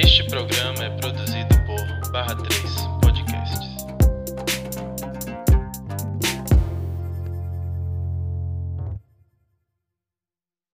[0.00, 2.62] Este programa é produzido por Barra 3
[3.02, 3.58] Podcasts.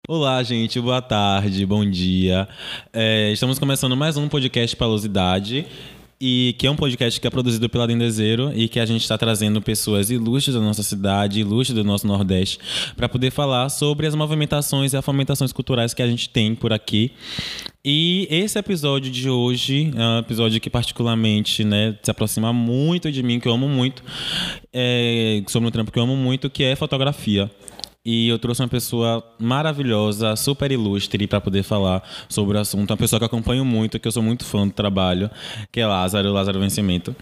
[0.08, 2.48] Olá, gente, boa tarde, bom dia.
[2.94, 5.66] É, estamos começando mais um podcast Palosidade.
[6.22, 9.16] E que é um podcast que é produzido pela Dendezeiro e que a gente está
[9.16, 12.58] trazendo pessoas ilustres da nossa cidade, ilustres do nosso Nordeste,
[12.94, 16.74] para poder falar sobre as movimentações e as fomentações culturais que a gente tem por
[16.74, 17.12] aqui.
[17.82, 23.22] E esse episódio de hoje é um episódio que particularmente né, se aproxima muito de
[23.22, 24.02] mim, que eu amo muito,
[24.74, 27.50] é, sobre um trampo que eu amo muito, que é fotografia.
[28.04, 32.90] E eu trouxe uma pessoa maravilhosa, super ilustre para poder falar sobre o assunto.
[32.90, 35.30] Uma pessoa que eu acompanho muito, que eu sou muito fã do trabalho,
[35.70, 37.14] que é Lázaro, Lázaro Vencimento.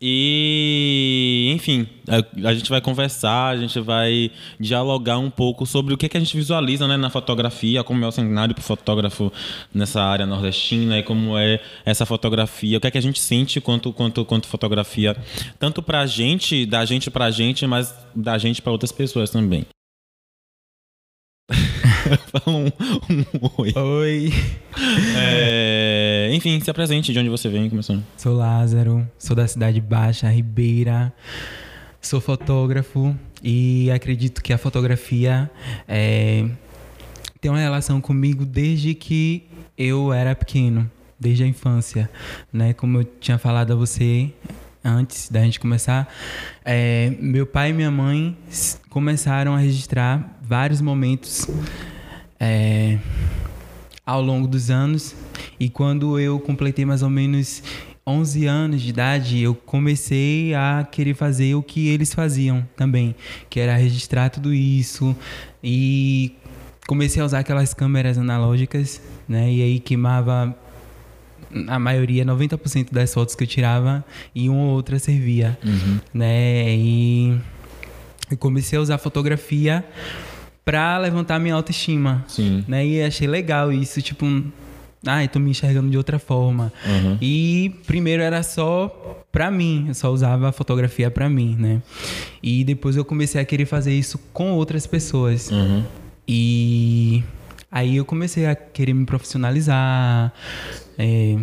[0.00, 5.96] E, enfim, a, a, gente vai conversar, a gente vai dialogar um pouco sobre o
[5.96, 8.64] que, é que a gente visualiza né, na fotografia, como é o cenário para o
[8.64, 9.32] fotógrafo
[9.74, 13.60] nessa área nordestina e como é essa fotografia, o que é que a gente sente
[13.60, 15.16] quanto, quanto, quanto fotografia,
[15.58, 19.30] tanto para a gente, da gente para a gente, mas da gente para outras pessoas
[19.30, 19.66] também.
[22.32, 23.24] Fala um, um,
[23.58, 23.72] oi.
[23.76, 24.32] Oi.
[25.16, 28.04] É, enfim, se apresente de onde você vem, começando.
[28.16, 31.12] Sou Lázaro, sou da cidade baixa, Ribeira.
[32.00, 35.50] Sou fotógrafo e acredito que a fotografia
[35.86, 36.48] é,
[37.40, 42.08] tem uma relação comigo desde que eu era pequeno, desde a infância,
[42.52, 42.72] né?
[42.72, 44.32] Como eu tinha falado a você,
[44.84, 46.12] antes da gente começar,
[46.64, 48.36] é, meu pai e minha mãe
[48.88, 51.46] começaram a registrar vários momentos
[52.38, 52.98] é,
[54.04, 55.14] ao longo dos anos.
[55.58, 57.62] E quando eu completei mais ou menos
[58.06, 63.14] 11 anos de idade, eu comecei a querer fazer o que eles faziam também,
[63.50, 65.14] que era registrar tudo isso.
[65.62, 66.34] E
[66.86, 69.52] comecei a usar aquelas câmeras analógicas, né?
[69.52, 70.56] E aí queimava
[71.66, 75.98] a maioria, 90% das fotos que eu tirava e uma ou outra servia, uhum.
[76.14, 76.74] né?
[76.74, 77.38] E
[78.30, 79.84] eu comecei a usar fotografia
[80.68, 82.62] para levantar minha autoestima, Sim.
[82.68, 82.86] né?
[82.86, 84.26] E achei legal isso, tipo,
[85.06, 86.70] ah, tô me enxergando de outra forma.
[86.84, 87.16] Uhum.
[87.22, 91.80] E primeiro era só para mim, eu só usava a fotografia para mim, né?
[92.42, 95.50] E depois eu comecei a querer fazer isso com outras pessoas.
[95.50, 95.84] Uhum.
[96.28, 97.24] E
[97.72, 100.34] aí eu comecei a querer me profissionalizar,
[100.98, 101.38] é,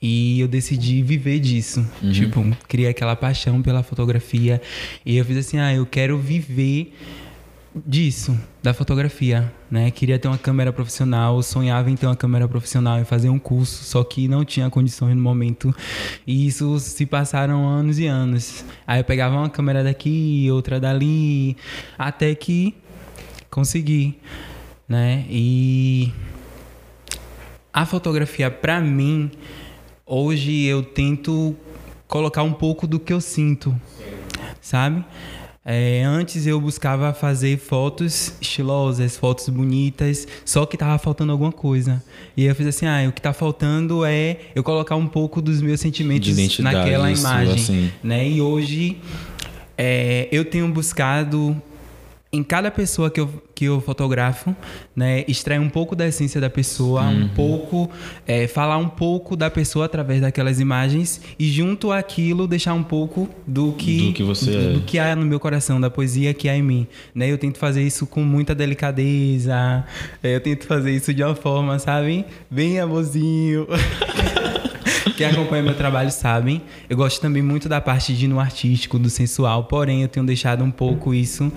[0.00, 1.86] e eu decidi viver disso.
[2.02, 2.12] Uhum.
[2.12, 4.62] Tipo, criei aquela paixão pela fotografia.
[5.04, 6.94] E eu fiz assim: ah, eu quero viver
[7.84, 9.90] disso, da fotografia, né?
[9.90, 13.84] Queria ter uma câmera profissional, sonhava em ter uma câmera profissional e fazer um curso,
[13.84, 15.74] só que não tinha condições no momento.
[16.26, 18.64] E isso se passaram anos e anos.
[18.86, 21.56] Aí eu pegava uma câmera daqui, outra dali,
[21.98, 22.74] até que
[23.50, 24.18] consegui,
[24.88, 25.26] né?
[25.28, 26.12] E
[27.72, 29.30] a fotografia, para mim,
[30.06, 31.54] hoje eu tento
[32.08, 33.74] colocar um pouco do que eu sinto,
[34.60, 35.04] sabe?
[35.68, 42.00] É, antes eu buscava fazer fotos estilosas, fotos bonitas, só que tava faltando alguma coisa.
[42.36, 45.60] E eu fiz assim, ah, o que tá faltando é eu colocar um pouco dos
[45.60, 47.92] meus sentimentos naquela imagem, assim.
[48.00, 48.28] né?
[48.28, 48.98] E hoje
[49.76, 51.60] é, eu tenho buscado
[52.36, 54.54] em cada pessoa que eu, que eu fotografo,
[54.94, 57.24] né, extrair um pouco da essência da pessoa, uhum.
[57.24, 57.90] um pouco,
[58.26, 63.28] é, falar um pouco da pessoa através daquelas imagens e junto àquilo deixar um pouco
[63.46, 64.72] do que do que você do, é.
[64.74, 67.30] do que há no meu coração, da poesia que há em mim, né?
[67.30, 69.84] Eu tento fazer isso com muita delicadeza,
[70.22, 73.66] é, eu tento fazer isso de uma forma, sabe, bem amorzinho.
[75.16, 76.60] Quem acompanha meu trabalho sabem.
[76.90, 80.62] Eu gosto também muito da parte de no artístico, do sensual, porém eu tenho deixado
[80.62, 81.50] um pouco isso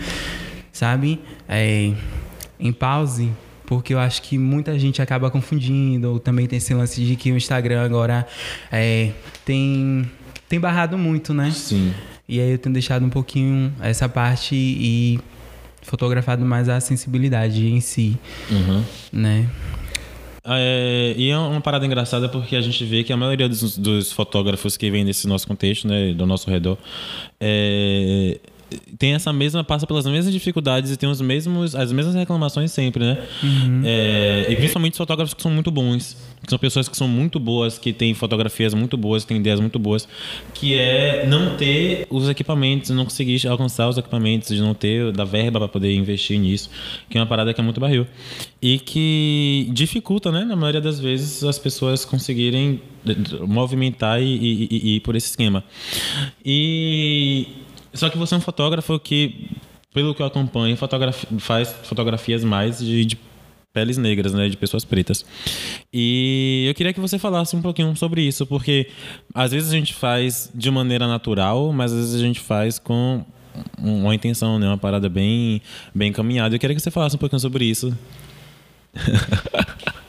[0.79, 1.19] sabe?
[1.47, 1.91] É,
[2.57, 3.29] em pause,
[3.65, 6.13] porque eu acho que muita gente acaba confundindo.
[6.13, 8.25] Ou também tem esse lance de que o Instagram agora
[8.71, 9.11] é,
[9.43, 10.09] tem,
[10.47, 11.51] tem barrado muito, né?
[11.51, 11.93] Sim.
[12.27, 15.19] E aí eu tenho deixado um pouquinho essa parte e
[15.81, 18.17] fotografado mais a sensibilidade em si,
[18.49, 18.83] uhum.
[19.11, 19.49] né?
[20.45, 24.11] É, e é uma parada engraçada porque a gente vê que a maioria dos, dos
[24.11, 26.77] fotógrafos que vêm desse nosso contexto, né, do nosso redor,
[27.39, 28.39] é,
[28.97, 33.03] tem essa mesma passa pelas mesmas dificuldades e tem os mesmos as mesmas reclamações sempre
[33.03, 33.17] né?
[33.43, 33.81] Uhum.
[33.85, 37.39] é, e principalmente os fotógrafos que são muito bons que são pessoas que são muito
[37.39, 40.07] boas que têm fotografias muito boas têm ideias muito boas
[40.53, 45.25] que é não ter os equipamentos não conseguir alcançar os equipamentos de não ter da
[45.25, 46.69] verba para poder investir nisso
[47.09, 48.05] que é uma parada que é muito barril.
[48.61, 52.81] E que dificulta né na maioria das vezes as pessoas conseguirem
[53.47, 55.63] movimentar e, e, e, e ir por esse esquema.
[56.45, 57.47] E
[57.93, 59.49] só que você é um fotógrafo que,
[59.93, 60.77] pelo que eu acompanho,
[61.39, 63.17] faz fotografias mais de, de
[63.73, 65.25] peles negras, né, de pessoas pretas.
[65.93, 68.87] E eu queria que você falasse um pouquinho sobre isso, porque
[69.33, 73.23] às vezes a gente faz de maneira natural, mas às vezes a gente faz com
[73.77, 75.61] uma intenção, né, uma parada bem,
[75.93, 76.55] bem encaminhada.
[76.55, 77.95] Eu queria que você falasse um pouquinho sobre isso.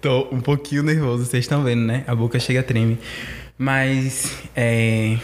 [0.00, 2.04] Tô um pouquinho nervoso, vocês estão vendo, né?
[2.06, 2.98] A boca chega a treme.
[3.58, 5.18] Mas é,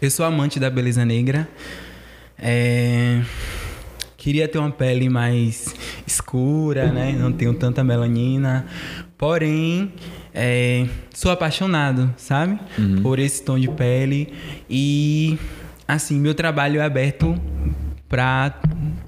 [0.00, 1.48] eu sou amante da beleza negra.
[2.38, 3.22] É,
[4.16, 5.74] queria ter uma pele mais
[6.06, 7.12] escura, né?
[7.12, 8.66] Não tenho tanta melanina.
[9.16, 9.92] Porém,
[10.34, 12.58] é, sou apaixonado, sabe?
[12.78, 13.02] Uhum.
[13.02, 14.32] Por esse tom de pele.
[14.68, 15.38] E,
[15.88, 17.40] assim, meu trabalho é aberto
[18.08, 18.60] para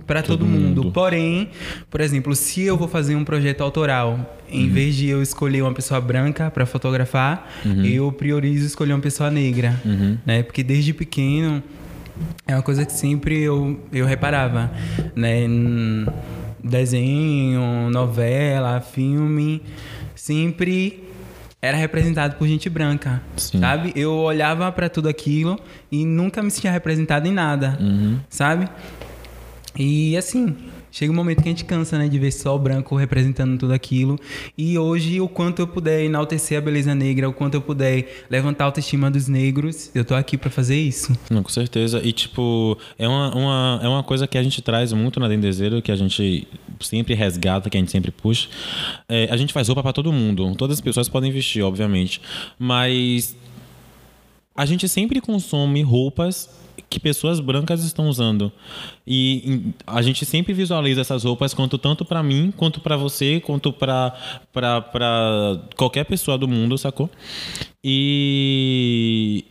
[0.06, 0.82] para todo, mundo.
[0.84, 0.92] mundo.
[0.92, 1.50] Porém,
[1.90, 4.72] por exemplo, se eu vou fazer um projeto autoral, em Uhum.
[4.72, 7.46] vez de eu escolher uma pessoa branca para fotografar,
[7.84, 10.16] eu priorizo escolher uma pessoa negra, Uhum.
[10.24, 10.42] né?
[10.42, 11.62] Porque desde pequeno
[12.46, 14.70] é uma coisa que sempre eu, eu reparava,
[15.14, 15.46] né?
[16.64, 19.62] Desenho, novela, filme,
[20.14, 21.04] sempre
[21.60, 23.58] era representado por gente branca, Sim.
[23.60, 23.92] sabe?
[23.96, 25.58] Eu olhava para tudo aquilo
[25.90, 28.18] e nunca me sentia representado em nada, Uhum.
[28.28, 28.68] sabe?
[29.76, 30.56] E assim,
[30.90, 33.72] chega um momento que a gente cansa, né, de ver só o branco representando tudo
[33.72, 34.18] aquilo.
[34.56, 38.64] E hoje, o quanto eu puder enaltecer a beleza negra, o quanto eu puder levantar
[38.64, 41.16] a autoestima dos negros, eu tô aqui para fazer isso.
[41.30, 42.00] Não, com certeza.
[42.02, 45.82] E, tipo, é uma, uma, é uma coisa que a gente traz muito na Dendezeiro,
[45.82, 46.46] que a gente
[46.80, 48.48] sempre resgata, que a gente sempre puxa.
[49.08, 50.54] É, a gente faz roupa pra todo mundo.
[50.56, 52.20] Todas as pessoas podem vestir, obviamente.
[52.58, 53.36] Mas
[54.54, 56.50] a gente sempre consome roupas
[56.88, 58.50] que pessoas brancas estão usando.
[59.06, 63.72] E a gente sempre visualiza essas roupas quanto tanto pra mim, quanto pra você, quanto
[63.72, 64.14] pra
[65.76, 67.10] qualquer pessoa do mundo, sacou?
[67.84, 69.44] E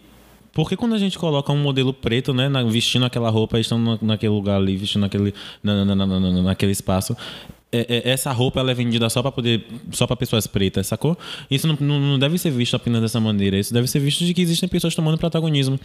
[0.54, 4.32] porque quando a gente coloca um modelo preto, né, vestindo aquela roupa, estando na- naquele
[4.34, 5.32] lugar ali, vestindo naquele,
[5.62, 7.16] na, na- na- na- na- naquele espaço,
[7.72, 11.18] é- é- essa roupa ela é vendida só para poder, só para pessoas pretas, sacou?
[11.52, 13.58] Isso não, não- deve ser visto apenas dessa maneira.
[13.58, 15.80] Isso deve ser visto de que existem pessoas tomando protagonismo.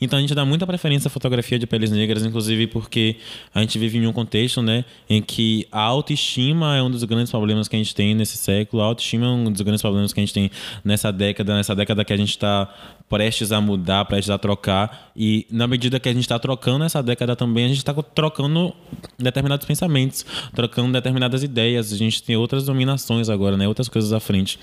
[0.00, 3.16] Então a gente dá muita preferência à fotografia de peles negras, inclusive porque
[3.54, 7.30] a gente vive em um contexto, né, em que a autoestima é um dos grandes
[7.30, 8.82] problemas que a gente tem nesse século.
[8.82, 10.50] A autoestima é um dos grandes problemas que a gente tem
[10.84, 12.72] nessa década, nessa década que a gente está
[13.08, 15.12] prestes a mudar, prestes a trocar.
[15.16, 18.74] E na medida que a gente está trocando essa década também, a gente está trocando
[19.18, 20.92] determinados pensamentos, trocando
[21.28, 21.92] determinadas ideias.
[21.92, 23.66] A gente tem outras dominações agora, né?
[23.68, 24.58] Outras coisas à frente.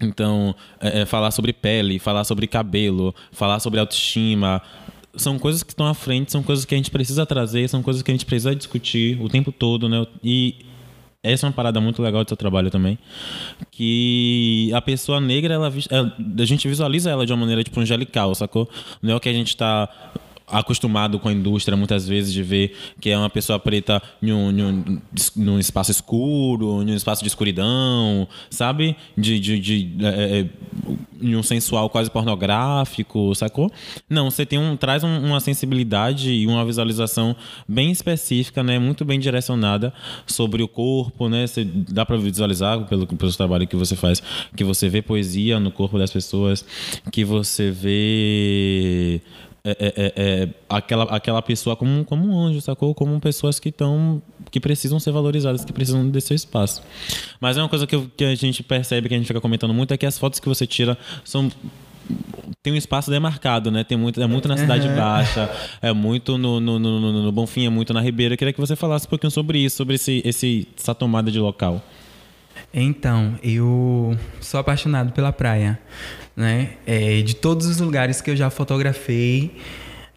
[0.00, 4.62] Então, é, é, falar sobre pele, falar sobre cabelo, falar sobre autoestima,
[5.14, 8.02] são coisas que estão à frente, são coisas que a gente precisa trazer, são coisas
[8.02, 10.06] que a gente precisa discutir o tempo todo, né?
[10.24, 10.54] E
[11.22, 12.98] essa é uma parada muito legal do seu trabalho também,
[13.70, 18.34] que a pessoa negra, ela, ela- a gente visualiza ela de uma maneira tipo angelical,
[18.34, 18.66] sacou?
[19.02, 19.86] Não é o que a gente tá
[20.50, 24.50] acostumado com a indústria muitas vezes de ver que é uma pessoa preta em um,
[24.50, 25.00] em um-
[25.36, 28.96] num espaço escuro, em um espaço de escuridão, sabe?
[29.16, 30.46] De, de, de é, é,
[31.22, 33.70] em um sensual quase pornográfico, sacou?
[34.08, 37.34] Não, você tem um traz um- uma sensibilidade e uma visualização
[37.68, 38.78] bem específica, né?
[38.78, 39.92] Muito bem direcionada
[40.26, 41.44] sobre o corpo, né?
[41.88, 44.22] Dá para visualizar pelo pelo trabalho que você faz,
[44.56, 46.64] que você vê poesia no corpo das pessoas,
[47.12, 49.20] que você vê
[49.64, 52.94] é, é, é, é, aquela, aquela pessoa como, como um anjo, sacou?
[52.94, 54.22] Como pessoas que estão.
[54.50, 56.82] que precisam ser valorizadas, que precisam desse seu espaço.
[57.40, 59.74] Mas é uma coisa que, eu- que a gente percebe, que a gente fica comentando
[59.74, 61.50] muito, é que as fotos que você tira são.
[62.62, 63.84] Tem um espaço demarcado, né?
[63.84, 65.48] Tem muito, é muito na Cidade Baixa,
[65.80, 68.34] é muito no, no, no, no- no Bonfim, é muito na Ribeira.
[68.34, 71.38] Eu queria que você falasse um pouquinho sobre isso, sobre esse, esse, essa tomada de
[71.38, 71.80] local.
[72.72, 75.78] Então, eu sou apaixonado pela praia,
[76.40, 76.70] né?
[76.86, 79.52] É, de todos os lugares que eu já fotografei,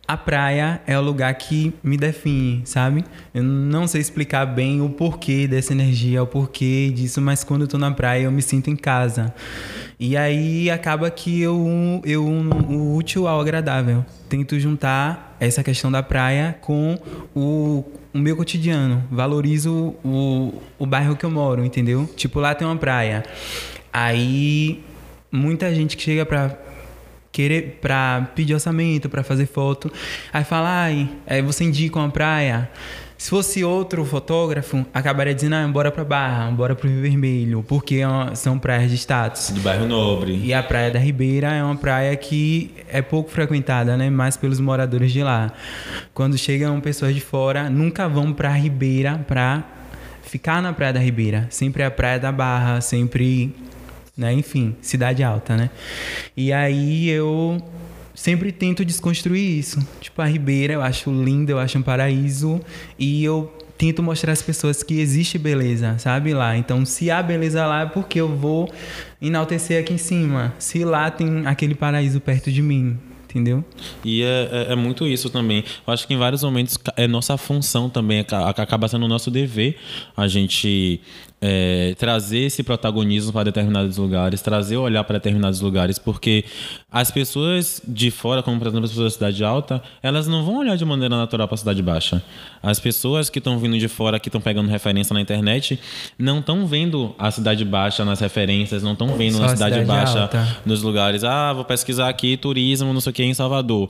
[0.07, 3.05] a praia é o lugar que me define, sabe?
[3.33, 7.67] Eu não sei explicar bem o porquê dessa energia, o porquê disso, mas quando eu
[7.67, 9.33] tô na praia eu me sinto em casa.
[9.99, 14.05] E aí acaba que eu, eu o útil ao agradável.
[14.27, 16.97] Tento juntar essa questão da praia com
[17.33, 19.03] o, o meu cotidiano.
[19.09, 22.09] Valorizo o, o bairro que eu moro, entendeu?
[22.15, 23.23] Tipo, lá tem uma praia.
[23.91, 24.83] Aí
[25.33, 26.55] muita gente que chega pra
[27.31, 29.91] querer para pedir orçamento, para fazer foto,
[30.31, 32.69] aí fala, ai, aí você indica uma praia.
[33.17, 38.01] Se fosse outro fotógrafo, acabaria dizendo, ah, bora pra Barra, bora pro Rio Vermelho, porque
[38.01, 39.49] é são praias de status.
[39.49, 40.41] Do bairro Nobre.
[40.43, 44.09] E a Praia da Ribeira é uma praia que é pouco frequentada, né?
[44.09, 45.53] Mais pelos moradores de lá.
[46.13, 49.63] Quando chegam pessoas de fora, nunca vão pra Ribeira pra
[50.21, 51.47] ficar na Praia da Ribeira.
[51.49, 53.55] Sempre é a Praia da Barra, sempre,
[54.17, 54.33] né?
[54.33, 55.69] Enfim, cidade alta, né?
[56.35, 57.61] E aí eu
[58.13, 59.85] sempre tento desconstruir isso.
[59.99, 62.61] Tipo, a Ribeira eu acho linda, eu acho um paraíso.
[62.97, 66.55] E eu tento mostrar às pessoas que existe beleza, sabe lá.
[66.55, 68.71] Então, se há beleza lá, é porque eu vou
[69.21, 70.53] enaltecer aqui em cima.
[70.59, 73.63] Se lá tem aquele paraíso perto de mim, entendeu?
[74.05, 75.63] E é, é, é, muito isso também.
[75.85, 78.25] Eu acho que em vários momentos é nossa função também, é
[78.61, 79.77] acaba sendo nosso dever
[80.15, 81.01] a gente
[81.45, 86.45] é, trazer esse protagonismo para determinados lugares, trazer o olhar para determinados lugares, porque
[86.89, 90.59] as pessoas de fora, como por exemplo as pessoas da cidade alta, elas não vão
[90.59, 92.23] olhar de maneira natural para a cidade baixa.
[92.61, 95.77] As pessoas que estão vindo de fora, que estão pegando referência na internet,
[96.17, 99.85] não estão vendo a cidade baixa nas referências, não estão vendo Só a cidade, cidade
[99.85, 100.57] baixa alta.
[100.65, 101.25] nos lugares.
[101.25, 103.89] Ah, vou pesquisar aqui turismo, não sei o que, em Salvador.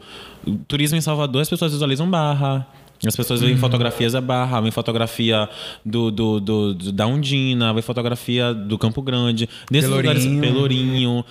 [0.68, 2.66] Turismo em Salvador, as pessoas visualizam barra
[3.08, 3.60] as pessoas veem uhum.
[3.60, 5.50] fotografias da Barra, veem fotografia
[5.86, 10.14] do, do, do, do, da Undina, veem fotografia do Campo Grande, desses Pelourinho.
[10.14, 11.26] lugares, Pelourinho.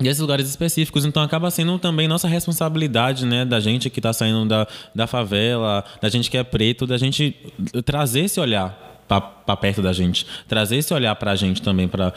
[0.00, 4.12] E esses lugares específicos, então acaba sendo também nossa responsabilidade, né, da gente que está
[4.12, 7.34] saindo da, da favela, da gente que é preto, da gente
[7.84, 12.12] trazer esse olhar para perto da gente, trazer esse olhar para a gente também, para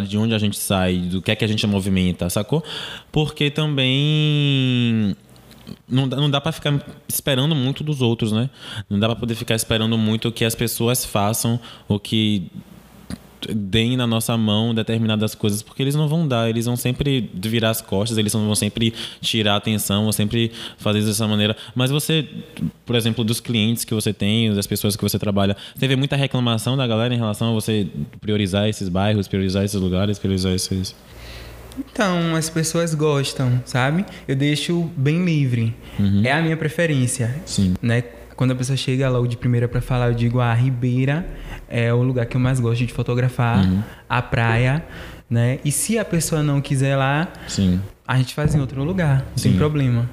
[0.00, 2.64] de onde a gente sai, do que é que a gente movimenta, sacou?
[3.12, 5.14] Porque também
[5.88, 8.50] não, não dá para ficar esperando muito dos outros, né?
[8.88, 11.58] Não dá para poder ficar esperando muito que as pessoas façam
[11.88, 12.50] o que
[13.54, 17.70] deem na nossa mão determinadas coisas, porque eles não vão dar, eles vão sempre virar
[17.70, 21.56] as costas, eles vão sempre tirar a atenção, vão sempre fazer dessa maneira.
[21.74, 22.28] Mas você,
[22.84, 26.76] por exemplo, dos clientes que você tem, das pessoas que você trabalha, teve muita reclamação
[26.76, 27.86] da galera em relação a você
[28.20, 30.94] priorizar esses bairros, priorizar esses lugares, priorizar esses.
[31.78, 34.04] Então, as pessoas gostam, sabe?
[34.26, 35.74] Eu deixo bem livre.
[35.98, 36.22] Uhum.
[36.24, 37.34] É a minha preferência.
[37.44, 37.74] Sim.
[37.82, 38.02] Né?
[38.34, 41.26] Quando a pessoa chega logo de primeira para falar, eu digo: a ah, Ribeira
[41.68, 43.82] é o lugar que eu mais gosto de fotografar, uhum.
[44.08, 44.84] a praia,
[45.28, 45.58] né?
[45.64, 47.80] E se a pessoa não quiser lá, Sim.
[48.06, 50.08] a gente faz em outro lugar, sem problema.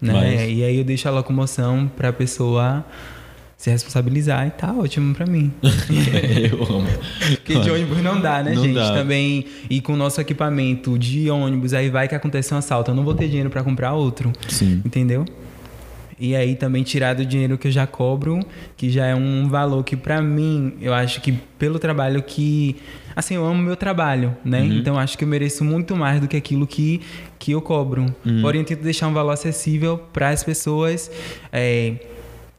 [0.00, 0.12] Né?
[0.12, 0.40] Mas...
[0.50, 2.84] E aí eu deixo a locomoção para a pessoa
[3.58, 5.52] se responsabilizar e tá ótimo para mim.
[5.60, 6.86] eu amo.
[7.34, 8.76] Porque de ônibus não dá, né, não gente?
[8.76, 8.94] Dá.
[8.94, 12.94] Também e com o nosso equipamento de ônibus, aí vai que acontece um assalto, eu
[12.94, 14.32] não vou ter dinheiro para comprar outro.
[14.48, 14.80] Sim.
[14.84, 15.26] Entendeu?
[16.20, 18.38] E aí também tirar do dinheiro que eu já cobro,
[18.76, 22.76] que já é um valor que para mim, eu acho que pelo trabalho que
[23.14, 24.60] assim, eu amo meu trabalho, né?
[24.60, 24.78] Uhum.
[24.78, 27.00] Então acho que eu mereço muito mais do que aquilo que
[27.40, 28.06] que eu cobro.
[28.24, 28.40] Uhum.
[28.40, 31.10] Porém, eu tento deixar um valor acessível para as pessoas
[31.52, 31.94] é,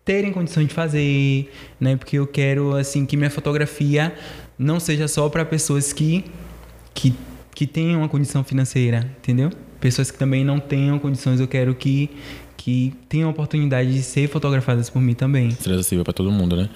[0.09, 1.95] terem condição de fazer, né?
[1.95, 4.11] Porque eu quero assim que minha fotografia
[4.57, 6.25] não seja só para pessoas que
[6.95, 7.13] que
[7.53, 9.51] que tenham uma condição financeira, entendeu?
[9.79, 12.09] Pessoas que também não tenham condições, eu quero que
[12.57, 15.51] que tenham a oportunidade de ser fotografadas por mim também.
[15.51, 16.69] Ser acessível para todo mundo, né?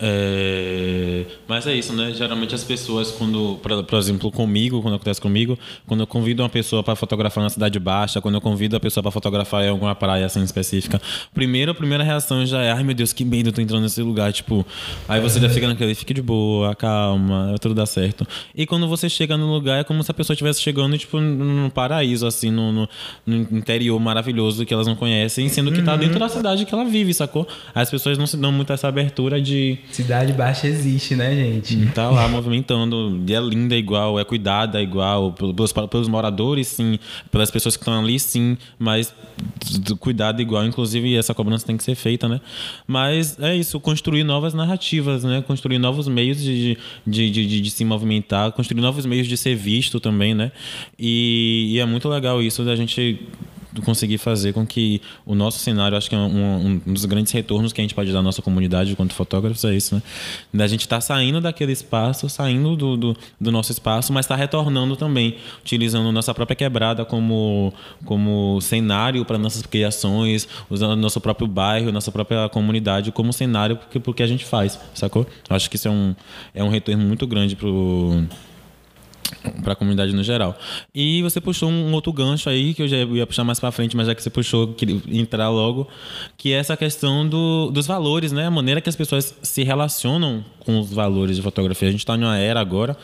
[0.00, 1.26] É...
[1.46, 2.12] Mas é isso, né?
[2.14, 6.82] Geralmente as pessoas, quando, por exemplo, comigo, quando acontece comigo, quando eu convido uma pessoa
[6.82, 10.24] para fotografar na cidade baixa, quando eu convido a pessoa para fotografar em alguma praia
[10.24, 11.00] assim específica,
[11.34, 14.00] primeiro a primeira reação já é: ai meu Deus, que medo, eu tô entrando nesse
[14.02, 14.32] lugar.
[14.32, 14.64] Tipo,
[15.06, 18.26] aí você já fica naquele, fique de boa, calma, tudo dá certo.
[18.54, 21.68] E quando você chega no lugar, é como se a pessoa estivesse chegando, tipo, num
[21.68, 22.88] paraíso, assim, no, no,
[23.26, 25.98] no, interior maravilhoso que elas não conhecem, sendo que tá uhum.
[25.98, 27.46] tá dentro da cidade que ela vive, sacou?
[27.74, 31.86] As pessoas não se dão muito essa abertura de Cidade Baixa existe, né, gente?
[31.92, 33.22] Tá lá movimentando.
[33.26, 35.32] E é linda igual, é cuidada igual.
[35.32, 36.98] Pelos, pelos moradores, sim.
[37.30, 38.56] Pelas pessoas que estão ali, sim.
[38.78, 39.14] Mas
[39.98, 40.64] cuidado igual.
[40.64, 42.40] Inclusive, essa cobrança tem que ser feita, né?
[42.86, 45.42] Mas é isso, construir novas narrativas, né?
[45.42, 49.54] Construir novos meios de, de, de, de, de se movimentar, construir novos meios de ser
[49.54, 50.52] visto também, né?
[50.98, 53.20] E, e é muito legal isso da gente
[53.84, 57.72] conseguir fazer com que o nosso cenário, acho que é um, um, dos grandes retornos
[57.72, 60.02] que a gente pode dar à nossa comunidade enquanto fotógrafos é isso, né?
[60.52, 64.36] Da gente estar tá saindo daquele espaço, saindo do, do, do nosso espaço, mas está
[64.36, 67.72] retornando também, utilizando nossa própria quebrada como,
[68.04, 74.00] como cenário para nossas criações, usando nosso próprio bairro, nossa própria comunidade como cenário porque,
[74.00, 75.26] porque a gente faz, sacou?
[75.48, 76.14] Acho que isso é um,
[76.54, 78.24] é um retorno muito grande pro
[79.62, 80.58] para a comunidade no geral.
[80.94, 83.96] E você puxou um outro gancho aí que eu já ia puxar mais para frente,
[83.96, 85.88] mas já que você puxou, queria entrar logo,
[86.36, 88.46] que é essa questão do, dos valores, né?
[88.46, 91.88] A maneira que as pessoas se relacionam com os valores de fotografia.
[91.88, 92.96] A gente está numa era agora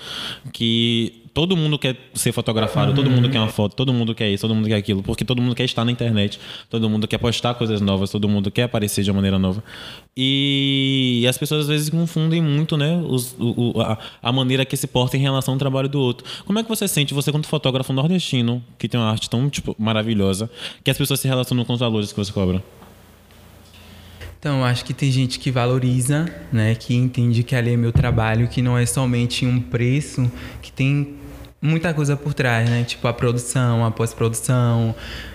[0.53, 4.41] que todo mundo quer ser fotografado, todo mundo quer uma foto, todo mundo quer isso,
[4.41, 6.41] todo mundo quer aquilo, porque todo mundo quer estar na internet,
[6.71, 9.63] todo mundo quer postar coisas novas, todo mundo quer aparecer de uma maneira nova.
[10.17, 14.87] E as pessoas às vezes confundem muito, né, os, o, a, a, maneira que se
[14.87, 16.27] porta em relação ao trabalho do outro.
[16.47, 19.77] Como é que você sente, você como fotógrafo nordestino, que tem uma arte tão tipo,
[19.79, 20.51] maravilhosa,
[20.83, 22.65] que as pessoas se relacionam com os valores que você cobra?
[24.39, 28.49] Então, acho que tem gente que valoriza, né, que entende que ali é meu trabalho,
[28.49, 31.26] que não é somente um preço, que tem
[31.61, 32.85] muita coisa por trás, né?
[32.85, 34.95] Tipo a produção, a pós-produção,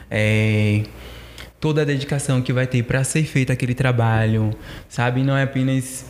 [0.09, 0.83] é,
[1.59, 4.53] toda a dedicação que vai ter para ser feito aquele trabalho,
[4.89, 5.23] sabe?
[5.23, 6.05] Não é apenas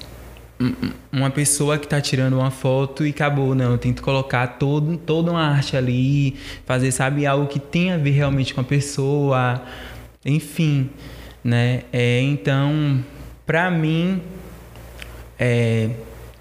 [1.12, 3.72] uma pessoa que está tirando uma foto e acabou, não.
[3.72, 8.12] Eu tento colocar todo, toda uma arte ali, fazer, sabe, algo que tem a ver
[8.12, 9.62] realmente com a pessoa,
[10.26, 10.90] enfim,
[11.44, 11.84] né?
[11.92, 13.04] É, então,
[13.46, 14.22] para mim,
[15.40, 15.90] é,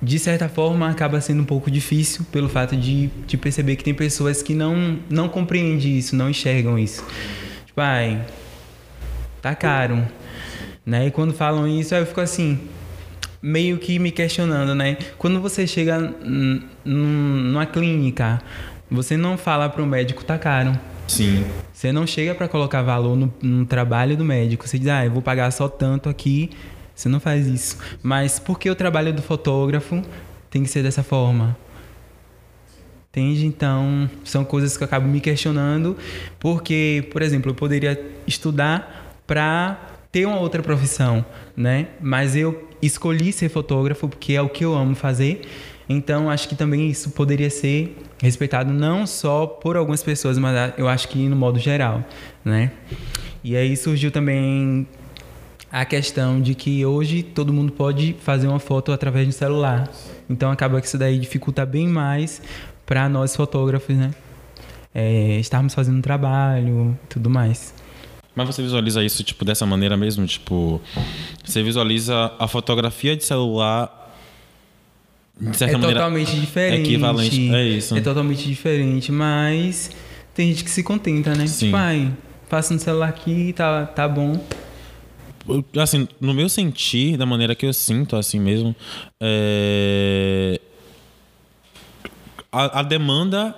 [0.03, 3.95] de certa forma, acaba sendo um pouco difícil pelo fato de, de perceber que tem
[3.95, 7.05] pessoas que não, não compreendem isso, não enxergam isso.
[7.67, 8.25] Tipo, ai,
[9.43, 10.07] tá caro.
[10.85, 11.09] Né?
[11.09, 12.59] E quando falam isso, eu fico assim,
[13.43, 14.97] meio que me questionando, né?
[15.19, 16.15] Quando você chega
[16.85, 18.41] numa clínica,
[18.91, 20.79] você não fala para o médico tá caro.
[21.07, 21.45] Sim.
[21.73, 24.67] Você não chega para colocar valor no, no, trabalho do médico.
[24.67, 26.51] Você diz, ah, eu vou pagar só tanto aqui.
[27.01, 27.79] Você não faz isso.
[28.03, 30.03] Mas por que o trabalho do fotógrafo
[30.51, 31.57] tem que ser dessa forma?
[33.09, 33.47] Entende?
[33.47, 35.97] Então, são coisas que eu acabo me questionando.
[36.39, 39.81] Porque, por exemplo, eu poderia estudar para
[40.13, 41.25] ter uma outra profissão,
[41.57, 41.87] né?
[42.03, 45.41] Mas eu escolhi ser fotógrafo porque é o que eu amo fazer.
[45.89, 50.87] Então, acho que também isso poderia ser respeitado não só por algumas pessoas, mas eu
[50.87, 52.05] acho que no modo geral,
[52.45, 52.71] né?
[53.43, 54.87] E aí surgiu também
[55.71, 59.89] a questão de que hoje todo mundo pode fazer uma foto através do celular.
[60.29, 62.43] Então, acaba que isso daí dificulta bem mais
[62.85, 64.13] para nós fotógrafos, né?
[64.93, 67.73] É, estarmos fazendo um trabalho e tudo mais.
[68.35, 70.81] Mas você visualiza isso tipo dessa maneira mesmo, tipo,
[71.45, 74.01] você visualiza a fotografia de celular
[75.41, 76.91] de certa é maneira totalmente diferente.
[76.91, 77.97] Equivalente, é isso.
[77.97, 79.91] É totalmente diferente, mas
[80.35, 81.47] tem gente que se contenta, né?
[81.47, 81.67] Sim.
[81.67, 82.13] Tipo, ai,
[82.49, 84.39] passa no celular aqui, tá tá bom.
[85.81, 88.75] Assim, no meu sentir, da maneira que eu sinto, assim mesmo,
[89.21, 90.61] é...
[92.53, 93.55] a, a demanda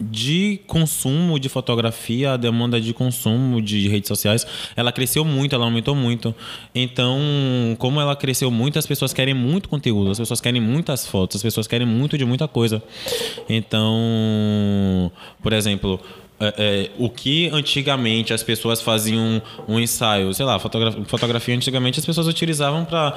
[0.00, 5.64] de consumo de fotografia, a demanda de consumo de redes sociais, ela cresceu muito, ela
[5.64, 6.34] aumentou muito.
[6.74, 7.18] Então,
[7.78, 11.42] como ela cresceu muito, as pessoas querem muito conteúdo, as pessoas querem muitas fotos, as
[11.42, 12.82] pessoas querem muito de muita coisa.
[13.48, 15.10] Então,
[15.42, 16.00] por exemplo,
[16.38, 21.98] é, é, o que antigamente as pessoas faziam um ensaio, sei lá, fotografia, fotografia antigamente
[21.98, 23.16] as pessoas utilizavam para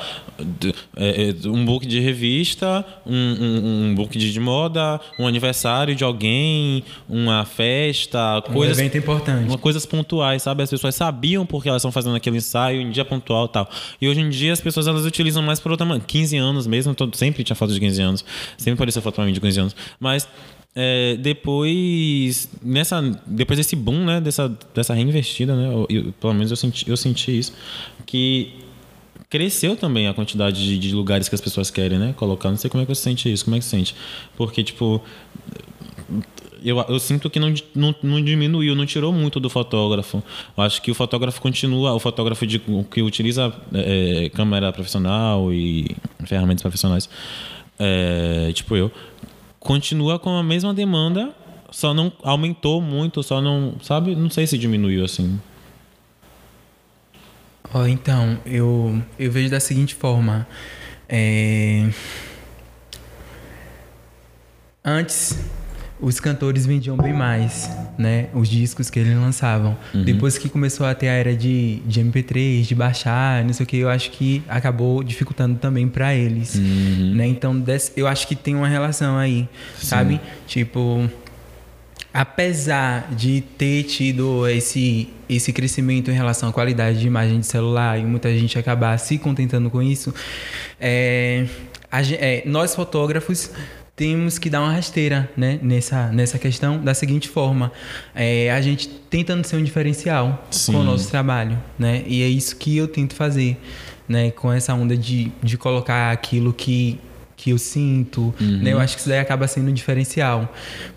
[0.96, 6.04] é, é, um book de revista, um, um, um book de moda, um aniversário de
[6.04, 8.80] alguém, uma festa, um coisas.
[8.80, 9.58] evento importante.
[9.58, 10.64] Coisas pontuais, sabe?
[10.64, 13.70] As pessoas sabiam porque elas estão fazendo aquele ensaio em dia pontual e tal.
[14.00, 17.16] E hoje em dia as pessoas elas utilizam mais por outra 15 anos mesmo, todo,
[17.16, 18.26] sempre tinha foto de 15 anos,
[18.58, 19.76] sempre apareceu foto pra mim de 15 anos.
[20.00, 20.28] Mas
[20.76, 26.58] é, depois nessa depois desse boom né dessa dessa reinvestida né eu, pelo menos eu
[26.58, 27.54] senti eu senti isso
[28.06, 28.54] que
[29.30, 32.70] cresceu também a quantidade de, de, lugares que as pessoas querem né colocar não sei
[32.70, 33.96] como é que você sente isso como é que você sente
[34.38, 35.04] porque tipo
[36.64, 40.22] eu, eu sinto que não, não, não diminuiu, não tirou muito do fotógrafo.
[40.58, 42.60] Eu acho que o fotógrafo continua, o fotógrafo de,
[42.92, 47.10] que utiliza é, câmera profissional e ferramentas profissionais,
[47.78, 48.92] é, tipo eu,
[49.60, 51.34] continua com a mesma demanda,
[51.72, 54.16] só não aumentou muito, só não, sabe?
[54.16, 55.40] Não sei se diminuiu assim.
[57.74, 60.48] Oh, então, eu, eu vejo da seguinte forma.
[61.08, 61.88] É...
[64.84, 65.38] Antes,
[66.02, 68.28] os cantores vendiam bem mais, né?
[68.34, 69.78] Os discos que eles lançavam.
[69.94, 70.04] Uhum.
[70.04, 73.68] Depois que começou a ter a era de, de MP3, de baixar, não sei o
[73.68, 77.14] que, eu acho que acabou dificultando também para eles, uhum.
[77.16, 77.28] né?
[77.28, 77.62] Então,
[77.98, 79.86] eu acho que tem uma relação aí, Sim.
[79.86, 80.22] sabe?
[80.48, 81.10] Tipo,
[82.14, 88.00] apesar de ter tido esse esse crescimento em relação à qualidade de imagem de celular
[88.00, 90.12] e muita gente acabar se contentando com isso,
[90.82, 91.46] é,
[91.92, 93.52] a, é, nós fotógrafos
[94.00, 97.70] temos que dar uma rasteira né, nessa, nessa questão da seguinte forma.
[98.16, 100.72] É, a gente tentando ser um diferencial Sim.
[100.72, 101.62] com o nosso trabalho.
[101.78, 102.06] Né?
[102.08, 103.58] E é isso que eu tento fazer.
[104.08, 106.98] Né, com essa onda de, de colocar aquilo que,
[107.36, 108.34] que eu sinto.
[108.40, 108.60] Uhum.
[108.64, 108.72] Né?
[108.72, 110.52] Eu acho que isso daí acaba sendo um diferencial.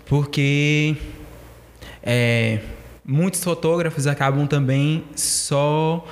[0.05, 0.95] Porque
[2.01, 2.59] é,
[3.05, 6.07] muitos fotógrafos acabam também só.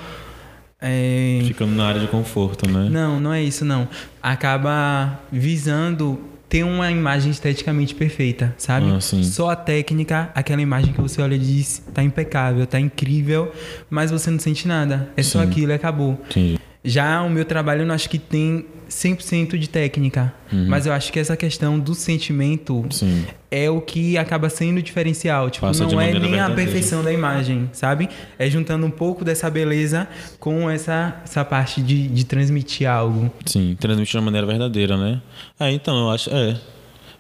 [0.82, 1.40] É...
[1.46, 2.90] Ficando na área de conforto, né?
[2.92, 3.88] Não, não é isso, não.
[4.22, 6.20] Acaba visando
[6.52, 8.88] ter uma imagem esteticamente perfeita, sabe?
[8.92, 13.54] Ah, Só a técnica, aquela imagem que você olha e diz, tá impecável, tá incrível,
[13.90, 15.10] mas você não sente nada.
[15.16, 15.30] É sim.
[15.30, 16.20] só aquilo e acabou.
[16.30, 16.60] Entendi.
[16.84, 20.34] Já o meu trabalho, eu acho que tem 100% de técnica.
[20.52, 20.67] Uhum.
[20.67, 23.26] Mas eu acho que essa questão do sentimento Sim.
[23.50, 25.50] é o que acaba sendo diferencial.
[25.50, 26.46] Tipo, Passa não é nem verdadeira.
[26.48, 28.10] a perfeição da imagem, sabe?
[28.38, 30.08] É juntando um pouco dessa beleza
[30.39, 33.32] com essa, essa parte de, de transmitir algo.
[33.46, 35.22] Sim, transmitir de uma maneira verdadeira, né?
[35.60, 36.30] É, então, eu acho.
[36.30, 36.58] É.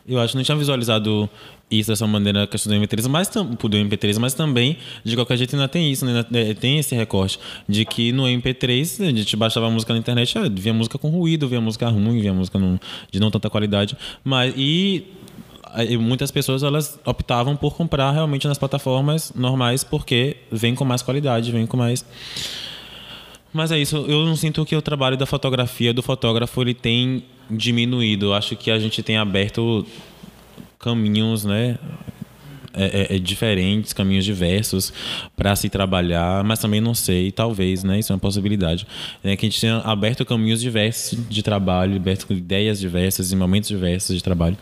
[0.07, 1.29] Eu acho que não tinha visualizado
[1.71, 5.55] isso dessa maneira, a questão do MP3, mas, do MP3, mas também, de qualquer jeito,
[5.55, 6.23] ainda tem isso, né?
[6.59, 10.49] Tem esse recorte de que no MP3 a gente baixava a música na internet, ah,
[10.51, 12.79] via música com ruído, via música ruim, via música não,
[13.09, 13.97] de não tanta qualidade.
[14.23, 15.05] Mas, e
[15.99, 21.49] muitas pessoas elas optavam por comprar realmente nas plataformas normais porque vem com mais qualidade,
[21.49, 22.05] vem com mais
[23.53, 27.23] mas é isso, eu não sinto que o trabalho da fotografia do fotógrafo ele tem
[27.49, 28.33] diminuído.
[28.33, 29.85] Acho que a gente tem aberto
[30.81, 31.77] caminhos, né?
[32.73, 34.93] É, é, é, diferentes, caminhos diversos
[35.35, 37.99] para se trabalhar, mas também não sei, talvez, né?
[37.99, 38.87] Isso é uma possibilidade.
[39.21, 43.67] É que a gente tenha aberto caminhos diversos de trabalho, aberto ideias diversas e momentos
[43.67, 44.57] diversos de trabalho.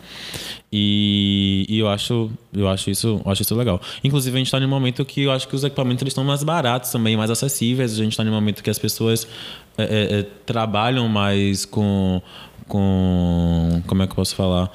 [0.72, 3.80] E, e, eu acho, eu acho isso, eu acho isso legal.
[4.02, 6.42] Inclusive a gente está num momento que eu acho que os equipamentos eles estão mais
[6.42, 7.92] baratos também, mais acessíveis.
[7.92, 9.24] A gente está num momento que as pessoas
[9.78, 12.20] é, é, é trabalham mais com
[12.70, 14.70] com como é que eu posso falar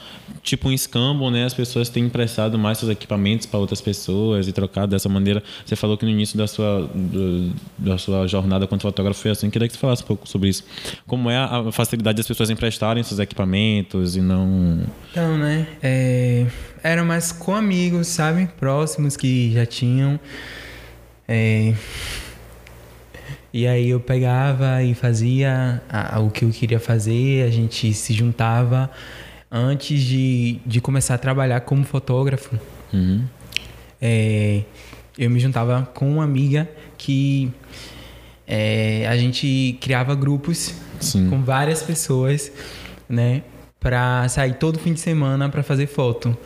[0.45, 1.43] tipo um escambo né?
[1.43, 5.43] As pessoas têm emprestado mais seus equipamentos para outras pessoas e trocado dessa maneira.
[5.65, 9.49] Você falou que no início da sua do, da sua jornada como fotógrafo foi assim.
[9.49, 10.63] Queria que você falasse um pouco sobre isso.
[11.07, 14.81] Como é a facilidade das pessoas emprestarem seus equipamentos e não
[15.11, 16.45] então né é,
[16.83, 18.47] era mais com amigos sabe?
[18.59, 20.19] Próximos que já tinham.
[21.27, 21.73] É,
[23.51, 25.81] e aí eu pegava e fazia
[26.21, 28.91] o que eu queria fazer, a gente se juntava
[29.55, 32.59] antes de, de começar a trabalhar como fotógrafo.
[32.91, 33.23] Uhum.
[34.01, 34.63] É,
[35.17, 37.49] eu me juntava com uma amiga que
[38.45, 41.29] é, a gente criava grupos Sim.
[41.29, 42.51] com várias pessoas,
[43.07, 43.43] né?
[43.79, 46.37] Pra sair todo fim de semana para fazer foto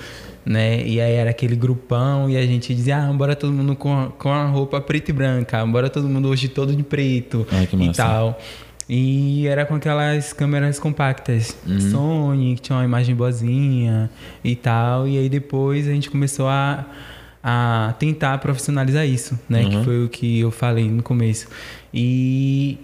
[0.45, 0.83] né?
[0.85, 4.07] E aí era aquele grupão e a gente dizia, ah, bora todo mundo com a,
[4.07, 7.91] com a roupa preta e branca, bora todo mundo hoje todo de preto Ai, e
[7.91, 8.39] tal.
[8.89, 11.79] E era com aquelas câmeras compactas, uhum.
[11.91, 14.09] Sony, que tinha uma imagem boazinha
[14.43, 15.07] e tal.
[15.07, 16.85] E aí depois a gente começou a,
[17.43, 19.63] a tentar profissionalizar isso, né?
[19.63, 19.69] Uhum.
[19.69, 21.47] Que foi o que eu falei no começo.
[21.93, 22.79] E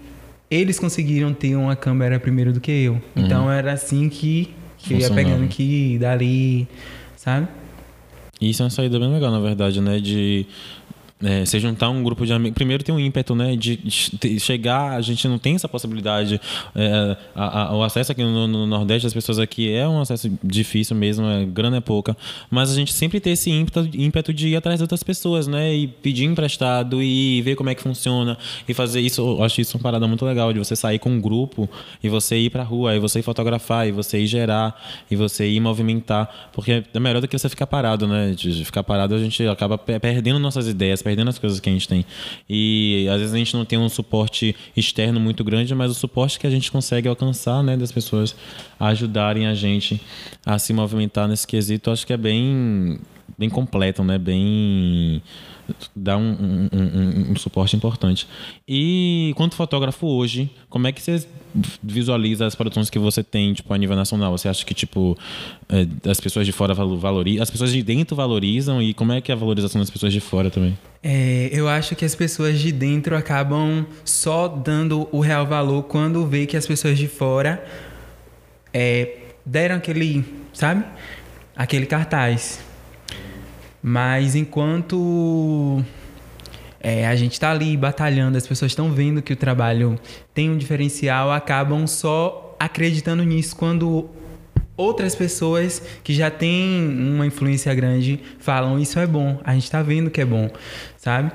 [0.48, 2.92] eles conseguiram ter uma câmera primeiro do que eu.
[2.92, 3.00] Uhum.
[3.16, 6.68] Então era assim que, que eu ia pegando aqui, dali
[7.26, 7.48] sabe?
[8.40, 9.98] Isso é uma saída bem legal, na verdade, né?
[9.98, 10.46] De
[11.22, 12.54] é, se juntar um grupo de amigos.
[12.54, 13.56] Primeiro tem um ímpeto, né?
[13.56, 16.38] De, de chegar, a gente não tem essa possibilidade.
[16.74, 20.30] É, a, a, o acesso aqui no, no, Nordeste, as pessoas aqui é um acesso
[20.44, 22.14] difícil mesmo, a grana é pouca.
[22.50, 25.74] Mas a gente sempre tem esse ímpeto, ímpeto de ir atrás de outras pessoas, né?
[25.74, 28.36] E pedir emprestado e ver como é que funciona.
[28.68, 31.20] E fazer isso, eu acho isso uma parada muito legal, de você sair com um
[31.20, 31.68] grupo
[32.02, 34.78] e você ir pra rua, e você ir fotografar, e você ir gerar,
[35.10, 36.50] e você ir movimentar.
[36.52, 38.32] Porque é melhor do que você ficar parado, né?
[38.36, 41.86] De ficar parado, a gente acaba perdendo nossas ideias perdendo as coisas que a gente
[41.86, 42.04] tem.
[42.50, 46.36] E às vezes a gente não tem um suporte externo muito grande, mas o suporte
[46.36, 48.34] que a gente consegue alcançar, né, das pessoas
[48.80, 50.00] ajudarem a gente
[50.44, 52.98] a se movimentar nesse quesito, acho que é bem
[53.38, 54.18] bem completo, né?
[54.18, 55.22] Bem
[55.94, 58.28] dá um, um, um, um, suporte importante.
[58.68, 61.26] E quanto fotógrafo hoje, como é que você
[61.82, 64.36] visualiza as produções que você tem, tipo, a nível nacional?
[64.36, 65.16] Você acha que, tipo,
[65.68, 69.32] é, as pessoas de fora valorizam, as pessoas de dentro valorizam e como é que
[69.32, 70.78] é a valorização das pessoas de fora também?
[71.02, 76.26] É, eu acho que as pessoas de dentro acabam só dando o real valor quando
[76.26, 77.64] vê que as pessoas de fora
[78.72, 80.84] é, deram aquele, sabe?
[81.56, 82.60] Aquele cartaz
[83.88, 85.80] mas enquanto
[86.80, 89.96] é, a gente está ali batalhando, as pessoas estão vendo que o trabalho
[90.34, 94.10] tem um diferencial, acabam só acreditando nisso quando
[94.76, 99.80] outras pessoas que já têm uma influência grande falam isso é bom, a gente está
[99.82, 100.50] vendo que é bom,
[100.96, 101.30] sabe?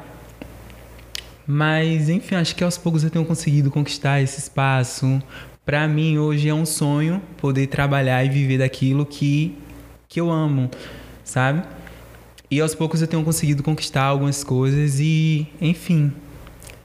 [1.47, 5.23] Mas enfim, acho que aos poucos eu tenho conseguido conquistar esse espaço.
[5.65, 9.57] Para mim hoje é um sonho poder trabalhar e viver daquilo que
[10.09, 10.69] que eu amo,
[11.23, 11.63] sabe?
[12.51, 16.11] E aos poucos eu tenho conseguido conquistar algumas coisas e, enfim,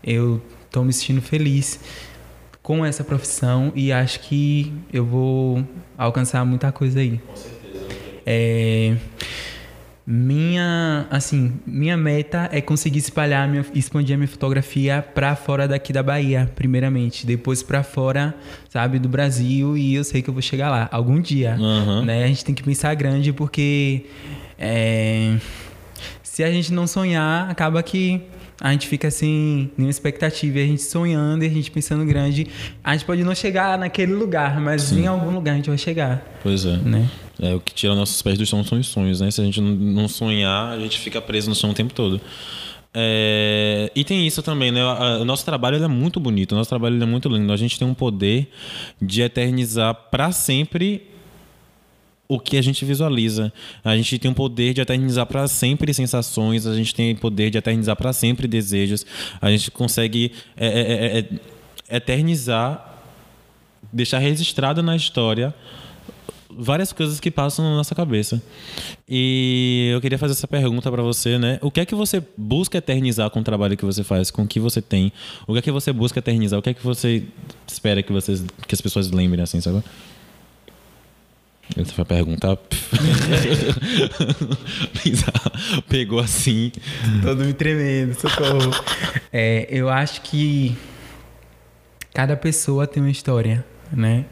[0.01, 1.81] eu estou me sentindo feliz
[2.63, 5.67] com essa profissão e acho que eu vou
[5.99, 7.19] alcançar muita coisa aí.
[7.19, 7.85] Com certeza.
[8.25, 8.97] É,
[10.07, 15.93] minha, assim, minha meta é conseguir espalhar, minha, expandir a minha fotografia para fora daqui
[15.93, 18.33] da Bahia, primeiramente, depois para fora,
[18.69, 22.05] sabe, do Brasil e eu sei que eu vou chegar lá algum dia, uhum.
[22.05, 22.23] né?
[22.23, 24.07] A gente tem que pensar grande porque
[24.57, 25.37] é,
[26.23, 28.23] se a gente não sonhar, acaba que
[28.61, 32.47] a gente fica assim, nenhuma expectativa, e a gente sonhando e a gente pensando grande.
[32.83, 35.03] A gente pode não chegar naquele lugar, mas Sim.
[35.03, 36.25] em algum lugar a gente vai chegar.
[36.43, 36.77] Pois é.
[36.79, 37.09] Né?
[37.39, 39.31] É, o que tira nossos pés do chão são os sonhos, né?
[39.31, 42.21] Se a gente não sonhar, a gente fica preso no chão o tempo todo.
[42.95, 44.83] É, e tem isso também, né?
[45.21, 47.53] O nosso trabalho é muito bonito, o nosso trabalho é muito lindo.
[47.53, 48.51] A gente tem um poder
[49.03, 51.03] de eternizar para sempre
[52.29, 53.53] o que a gente visualiza.
[53.85, 57.51] A gente tem o poder de eternizar para sempre sensações, a gente tem o poder
[57.51, 59.07] de eternizar para sempre desejos,
[59.41, 63.01] a gente consegue é, é, é, é, eternizar,
[63.93, 65.55] deixar registrado na história
[66.59, 68.43] várias coisas que passam na nossa cabeça.
[69.09, 71.59] E eu queria fazer essa pergunta para você, né?
[71.61, 74.47] O que é que você busca eternizar com o trabalho que você faz, com o
[74.47, 75.13] que você tem?
[75.47, 76.59] O que é que você busca eternizar?
[76.59, 77.25] O que é que você
[77.67, 79.83] espera que, vocês, que as pessoas lembrem, assim, sabe?
[81.75, 82.59] Essa foi a pergunta.
[85.89, 86.71] Pegou assim.
[87.23, 88.71] Todo me tremendo, socorro.
[89.33, 90.77] É, eu acho que
[92.15, 94.27] cada pessoa tem uma história, né?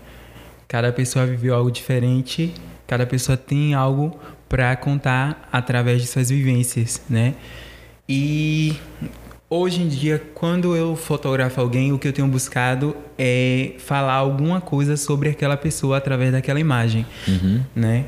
[0.69, 2.55] Cada pessoa viveu algo diferente,
[2.87, 4.19] cada pessoa tem algo
[4.49, 7.35] para contar através de suas vivências, né?
[8.09, 8.77] E
[9.55, 14.61] hoje em dia, quando eu fotografo alguém, o que eu tenho buscado é falar alguma
[14.61, 17.63] coisa sobre aquela pessoa através daquela imagem, uhum.
[17.75, 18.07] né?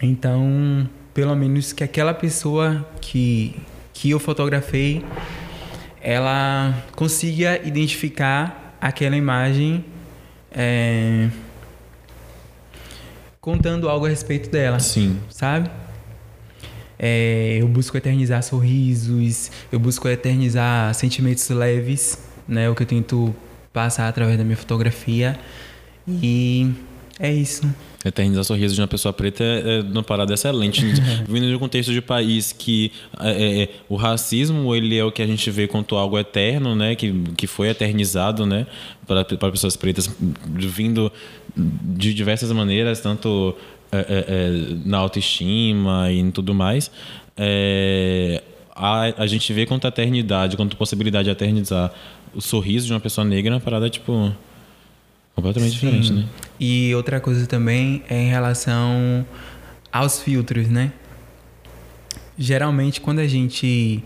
[0.00, 3.54] Então, pelo menos que aquela pessoa que,
[3.92, 5.04] que eu fotografei,
[6.00, 9.84] ela consiga identificar aquela imagem
[10.50, 11.28] é,
[13.40, 14.78] contando algo a respeito dela.
[14.78, 15.18] Sim.
[15.30, 15.70] Sabe?
[16.98, 22.70] É, eu busco eternizar sorrisos, eu busco eternizar sentimentos leves, né?
[22.70, 23.34] O que eu tento
[23.72, 25.38] passar através da minha fotografia.
[26.08, 26.72] E
[27.18, 27.62] é isso.
[28.04, 30.84] Eternizar sorrisos de uma pessoa preta é, é uma parada excelente.
[31.28, 35.10] Vindo de um contexto de país que é, é, é, o racismo ele é o
[35.10, 36.94] que a gente vê quanto algo eterno, né?
[36.94, 38.66] Que, que foi eternizado, né?
[39.06, 40.14] Para, pessoas pretas,
[40.46, 41.10] vindo
[41.56, 43.56] de diversas maneiras, tanto
[44.84, 46.90] na autoestima e em tudo mais,
[47.36, 48.42] é,
[48.74, 51.92] a, a gente vê quanto a eternidade, quanto a possibilidade de eternizar
[52.34, 54.32] o sorriso de uma pessoa negra é uma parada, tipo,
[55.34, 55.86] completamente Sim.
[55.86, 56.26] diferente, né?
[56.60, 59.26] E outra coisa também é em relação
[59.90, 60.92] aos filtros, né?
[62.38, 64.02] Geralmente, quando a gente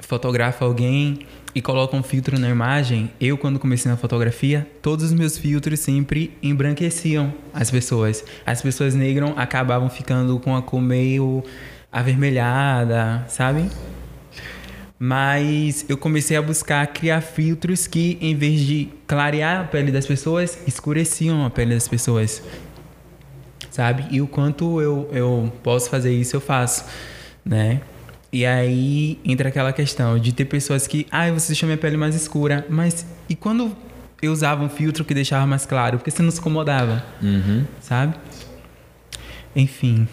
[0.00, 1.20] fotografa alguém,
[1.54, 5.78] e coloca um filtro na imagem, eu quando comecei na fotografia, todos os meus filtros
[5.80, 8.24] sempre embranqueciam as pessoas.
[8.44, 11.44] As pessoas negras acabavam ficando com a cor meio
[11.92, 13.70] avermelhada, sabe?
[14.98, 20.06] Mas eu comecei a buscar criar filtros que, em vez de clarear a pele das
[20.06, 22.42] pessoas, escureciam a pele das pessoas.
[23.70, 24.06] Sabe?
[24.10, 26.84] E o quanto eu, eu posso fazer isso, eu faço,
[27.44, 27.80] né?
[28.34, 32.16] E aí entra aquela questão de ter pessoas que, ah, você deixou minha pele mais
[32.16, 33.70] escura, mas e quando
[34.20, 35.98] eu usava um filtro que deixava mais claro?
[35.98, 37.64] Porque você não se incomodava, uhum.
[37.80, 38.16] sabe?
[39.54, 40.08] Enfim.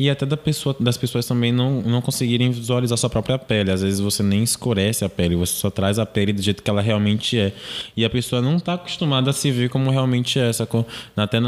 [0.00, 3.70] E até da pessoa, das pessoas também não, não conseguirem visualizar sua própria pele.
[3.70, 6.70] Às vezes você nem escurece a pele, você só traz a pele do jeito que
[6.70, 7.52] ela realmente é.
[7.94, 10.52] E a pessoa não está acostumada a se ver como realmente é.
[11.14, 11.38] Até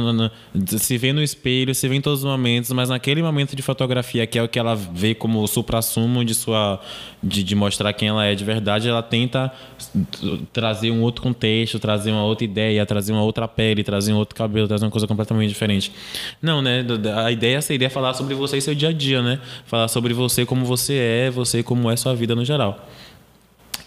[0.77, 4.27] se vê no espelho, se vê em todos os momentos, mas naquele momento de fotografia,
[4.27, 6.79] que é o que ela vê como o supra-sumo de sua.
[7.23, 9.53] De, de mostrar quem ela é de verdade, ela tenta
[10.53, 14.35] trazer um outro contexto, trazer uma outra ideia, trazer uma outra pele, trazer um outro
[14.35, 15.93] cabelo, trazer uma coisa completamente diferente.
[16.43, 16.85] Não, né?
[17.25, 19.41] A ideia seria falar sobre você e seu dia a dia, né?
[19.67, 22.89] Falar sobre você como você é, você como é sua vida no geral.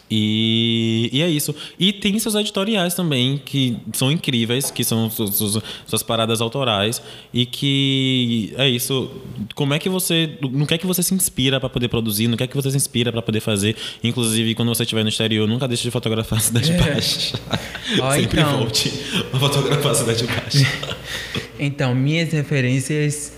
[0.10, 1.56] E, e, é isso.
[1.80, 7.02] E tem seus editoriais também, que são incríveis, que são suas, suas, paradas autorais.
[7.34, 9.10] E que é isso.
[9.56, 10.38] Como é que você.
[10.42, 12.28] No que é que você se inspira para poder produzir?
[12.28, 13.76] No que é que você se inspira para poder fazer?
[14.04, 16.78] Inclusive, quando você estiver no exterior, nunca deixe de fotografar a cidade é.
[16.78, 17.40] baixa.
[18.14, 18.60] Sempre então...
[18.60, 18.94] volte
[19.34, 20.68] a fotografar a cidade baixa.
[21.60, 23.34] então, minhas referências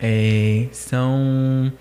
[0.00, 1.72] é, são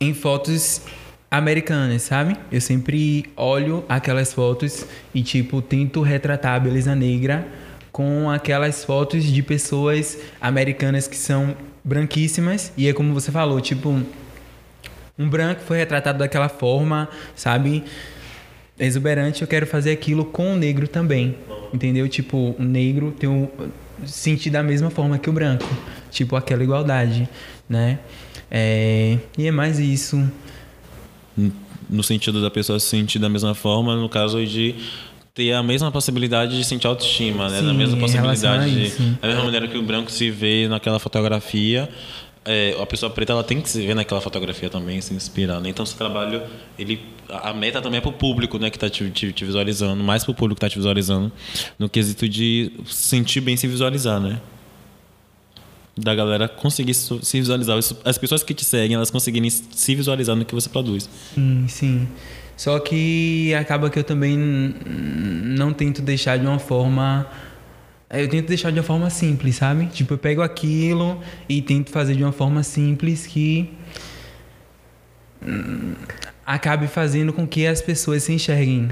[0.00, 0.82] em fotos
[1.30, 2.36] americanas, sabe?
[2.50, 7.46] Eu sempre olho aquelas fotos e, tipo, tento retratar a beleza negra
[7.90, 12.72] com aquelas fotos de pessoas americanas que são branquíssimas.
[12.76, 14.00] E é como você falou, tipo,
[15.18, 17.84] um branco foi retratado daquela forma, sabe?
[18.78, 21.36] Exuberante, eu quero fazer aquilo com o negro também.
[21.72, 22.08] Entendeu?
[22.08, 23.48] Tipo, o negro tem um
[24.04, 25.66] sentir da mesma forma que o branco,
[26.14, 27.28] tipo aquela igualdade,
[27.68, 27.98] né?
[28.50, 30.30] É, e é mais isso.
[31.90, 34.74] No sentido da pessoa se sentir da mesma forma, no caso de
[35.34, 37.58] ter a mesma possibilidade de sentir autoestima, né?
[37.58, 41.88] Sim, da mesma possibilidade de, da mesma maneira que o branco se vê naquela fotografia,
[42.44, 45.60] é, a pessoa preta ela tem que se ver naquela fotografia também, se inspirar.
[45.60, 45.70] Né?
[45.70, 46.42] Então, seu trabalho,
[46.78, 50.02] ele, a meta também é para o público né, que está te, te, te, visualizando,
[50.04, 51.32] mais para o público que está te visualizando,
[51.78, 54.40] no quesito de sentir bem se visualizar, né?
[55.96, 57.78] Da galera conseguir se visualizar.
[58.04, 61.08] As pessoas que te seguem, elas conseguirem se visualizar no que você produz.
[61.34, 62.08] Sim, sim.
[62.56, 67.28] Só que acaba que eu também não tento deixar de uma forma
[68.14, 69.86] Aí eu tento deixar de uma forma simples, sabe?
[69.86, 73.72] Tipo, eu pego aquilo e tento fazer de uma forma simples que
[75.44, 75.94] hum,
[76.46, 78.88] acabe fazendo com que as pessoas se enxerguem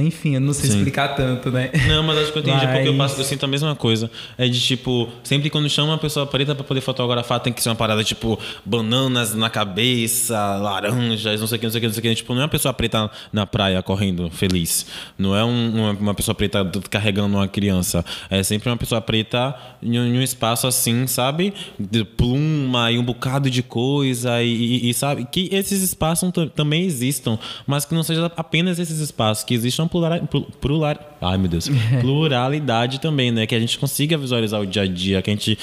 [0.00, 0.78] enfim, eu não sei Sim.
[0.78, 1.70] explicar tanto, né?
[1.86, 2.74] Não, mas acho que eu entendi, mas...
[2.76, 4.10] porque eu, passo, eu sinto a mesma coisa.
[4.38, 7.68] É de tipo, sempre quando chama uma pessoa preta pra poder fotografar, tem que ser
[7.68, 11.86] uma parada tipo bananas na cabeça, laranjas, não sei o que, não sei o que,
[11.88, 12.14] não sei o que.
[12.14, 14.86] Tipo, não é uma pessoa preta na praia correndo feliz.
[15.18, 18.02] Não é um, uma, uma, pessoa preta carregando uma criança.
[18.30, 21.52] É sempre uma pessoa preta em, em um espaço assim, sabe?
[21.78, 24.42] De pluma e um bocado de coisa.
[24.42, 24.48] E,
[24.86, 25.26] e, e sabe?
[25.30, 29.88] Que esses espaços também existam, mas que não seja apenas esses espaços, que existam uma
[30.60, 31.68] plural, ai meu Deus,
[32.00, 33.46] pluralidade também, né?
[33.46, 35.58] Que a gente consiga visualizar o dia a dia, que a gente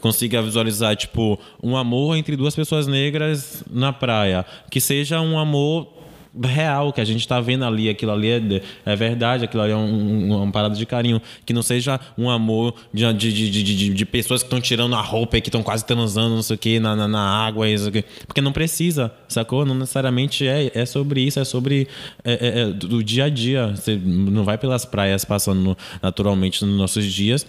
[0.00, 4.44] consiga visualizar, tipo, um amor entre duas pessoas negras na praia.
[4.70, 6.01] Que seja um amor
[6.40, 9.76] real que a gente está vendo ali, aquilo ali é, é verdade, aquilo ali é
[9.76, 11.20] um, um, uma parada de carinho.
[11.44, 15.00] Que não seja um amor de, de, de, de, de pessoas que estão tirando a
[15.00, 17.88] roupa e que estão quase transando, não sei o que, na, na, na água, isso
[17.88, 18.04] aqui.
[18.26, 19.64] porque não precisa, sacou?
[19.64, 21.88] Não necessariamente é, é sobre isso, é sobre
[22.24, 23.68] é, é, é do dia a dia.
[23.68, 27.46] Você não vai pelas praias passando naturalmente nos nossos dias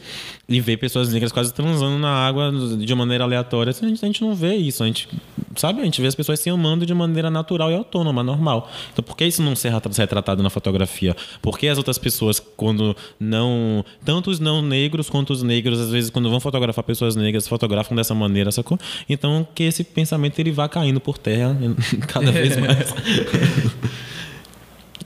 [0.47, 3.71] e vê pessoas negras quase transando na água de maneira aleatória.
[3.71, 5.07] A gente, a gente não vê isso, a gente,
[5.55, 5.81] sabe?
[5.81, 8.69] A gente vê as pessoas se amando de maneira natural e autônoma, normal.
[8.91, 11.15] Então, por que isso não ser retratado na fotografia?
[11.41, 13.83] Por que as outras pessoas, quando não.
[14.05, 17.95] Tanto os não negros quanto os negros, às vezes, quando vão fotografar pessoas negras, fotografam
[17.95, 18.77] dessa maneira, sacou?
[19.09, 21.55] Então, que esse pensamento ele vá caindo por terra
[22.07, 22.93] cada vez mais.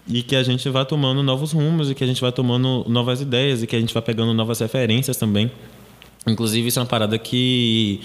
[0.10, 3.22] e que a gente vá tomando novos rumos e que a gente vá tomando novas
[3.22, 5.52] ideias e que a gente vá pegando novas referências também.
[6.26, 8.02] Inclusive, isso é uma parada que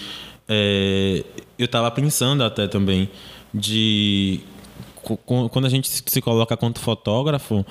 [0.48, 1.24] é,
[1.62, 3.08] eu estava pensando até também
[3.52, 4.40] de
[5.50, 7.66] quando a gente se coloca quanto fotógrafo,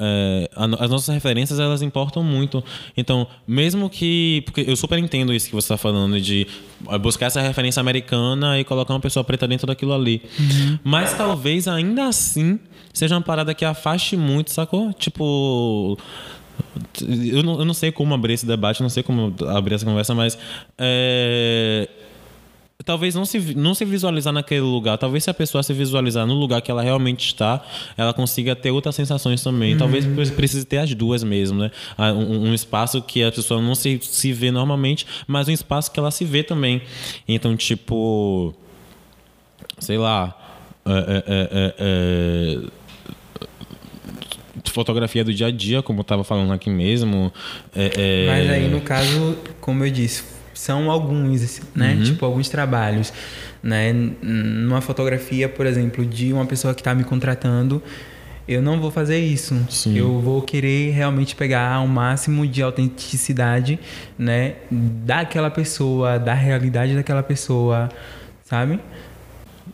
[0.00, 2.62] é, as nossas referências elas importam muito.
[2.96, 4.42] Então, mesmo que.
[4.44, 6.46] Porque eu super entendo isso que você está falando, de
[7.00, 10.22] buscar essa referência americana e colocar uma pessoa preta dentro daquilo ali.
[10.38, 10.78] Uhum.
[10.82, 12.58] Mas talvez ainda assim
[12.92, 14.92] seja uma parada que afaste muito, sacou?
[14.92, 15.96] Tipo.
[17.00, 20.14] Eu não, eu não sei como abrir esse debate, não sei como abrir essa conversa,
[20.14, 20.36] mas.
[20.76, 21.88] É,
[22.84, 24.98] talvez não se, não se visualizar naquele lugar.
[24.98, 27.64] Talvez se a pessoa se visualizar no lugar que ela realmente está,
[27.96, 29.72] ela consiga ter outras sensações também.
[29.72, 29.78] Uhum.
[29.78, 31.70] Talvez precise ter as duas mesmo, né?
[31.96, 35.90] Ah, um, um, espaço que a pessoa não se, se vê normalmente, mas um espaço
[35.90, 36.82] que ela se vê também.
[37.26, 38.54] Então, tipo.
[39.78, 40.38] Sei lá.
[40.84, 42.82] É, é, é, é, é
[44.70, 47.32] fotografia do dia a dia, como eu estava falando aqui mesmo.
[47.74, 51.94] É, mas aí, no caso, como eu disse, são alguns, né?
[51.94, 52.02] Uhum.
[52.02, 53.12] Tipo, alguns trabalhos,
[53.62, 53.92] né?
[54.22, 57.82] Numa fotografia, por exemplo, de uma pessoa que está me contratando,
[58.46, 59.54] eu não vou fazer isso.
[59.70, 59.96] Sim.
[59.96, 63.78] Eu vou querer realmente pegar o máximo de autenticidade,
[64.18, 64.56] né?
[64.70, 67.88] Daquela pessoa, da realidade daquela pessoa,
[68.44, 68.80] sabe?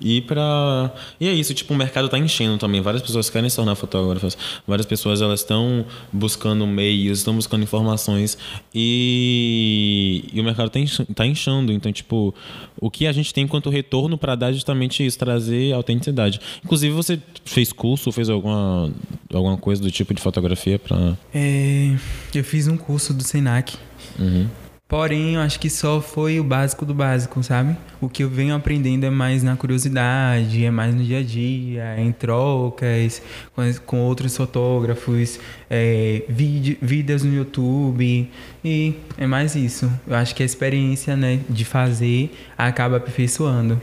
[0.01, 2.81] E para e é isso, tipo, o mercado tá enchendo também.
[2.81, 4.37] Várias pessoas querem se tornar fotógrafas.
[4.67, 8.39] Várias pessoas elas estão buscando meios, estão buscando informações
[8.75, 10.79] e, e o mercado tá,
[11.15, 11.73] tá inchando.
[11.73, 12.35] Então, tipo,
[12.81, 16.41] o que a gente tem enquanto retorno para dar justamente isso, trazer autenticidade.
[16.65, 18.93] Inclusive, você fez curso, fez alguma
[19.33, 21.95] alguma coisa do tipo de fotografia para é,
[22.35, 23.77] eu fiz um curso do Senac.
[24.19, 24.49] Uhum.
[24.89, 27.77] Porém, eu acho que só foi o básico do básico, sabe?
[28.01, 32.01] O que eu venho aprendendo é mais na curiosidade, é mais no dia a dia,
[32.01, 33.21] em trocas
[33.55, 38.31] com, com outros fotógrafos, é, vídeos no YouTube
[38.65, 39.93] e é mais isso.
[40.07, 43.79] Eu acho que a experiência né, de fazer acaba aperfeiçoando.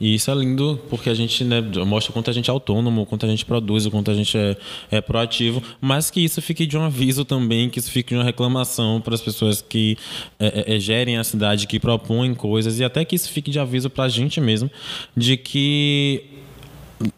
[0.00, 3.26] E isso é lindo porque a gente né, mostra quanto a gente é autônomo, quanto
[3.26, 4.56] a gente produz, quanto a gente é,
[4.90, 8.24] é proativo, mas que isso fique de um aviso também, que isso fique de uma
[8.24, 9.96] reclamação para as pessoas que
[10.38, 13.58] é, é, é, gerem a cidade, que propõem coisas, e até que isso fique de
[13.58, 14.70] aviso para a gente mesmo,
[15.16, 16.24] de que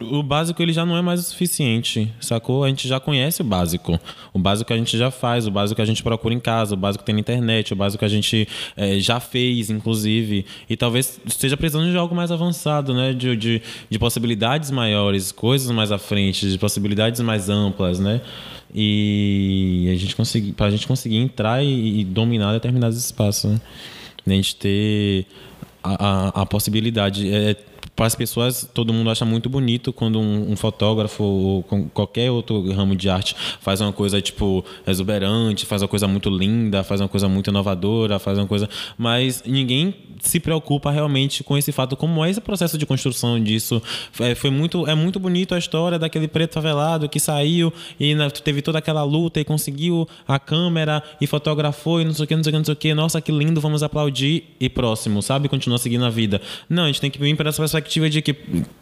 [0.01, 2.63] o básico ele já não é mais o suficiente, sacou?
[2.63, 3.99] A gente já conhece o básico.
[4.33, 7.03] O básico a gente já faz, o básico a gente procura em casa, o básico
[7.03, 10.47] tem na internet, o básico a gente é, já fez, inclusive.
[10.71, 13.13] E talvez esteja precisando de algo mais avançado, né?
[13.13, 18.21] De, de, de possibilidades maiores, coisas mais à frente, de possibilidades mais amplas, né?
[18.73, 23.61] E a gente conseguir, para a gente conseguir entrar e, e dominar determinados espaços, né?
[24.25, 25.27] A gente ter
[25.83, 27.29] a, a, a possibilidade.
[27.35, 27.57] É,
[27.95, 31.63] para as pessoas, todo mundo acha muito bonito quando um, um, fotógrafo ou
[31.93, 36.83] qualquer outro ramo de arte faz uma coisa tipo exuberante, faz uma coisa muito linda,
[36.83, 41.73] faz uma coisa muito inovadora, faz uma coisa, mas ninguém se preocupa realmente com esse
[41.73, 43.83] fato, como é esse processo de construção disso.
[44.21, 48.31] É, foi muito, é muito bonito a história daquele preto favelado que saiu e né,
[48.31, 52.37] teve toda aquela luta e conseguiu a câmera e fotografou e não sei o que,
[52.37, 52.95] não sei o que, não sei o que.
[52.95, 55.49] Nossa, que lindo, vamos aplaudir e próximo, sabe?
[55.49, 56.41] Continua seguindo a vida.
[56.69, 58.35] Não, a gente tem que vir para essa de que,